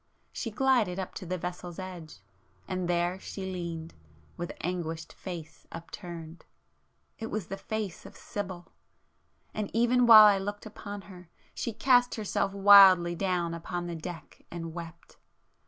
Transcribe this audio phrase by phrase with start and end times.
[0.33, 2.21] She glided to the vessel's edge,
[2.67, 3.93] and there she leaned,
[4.35, 6.41] with anguished face upturned,—it
[7.27, 8.71] was the face of Sibyl!
[9.53, 10.79] And even while I looked [p 472]
[11.11, 15.17] upon her, she cast herself wildly down upon the deck and wept!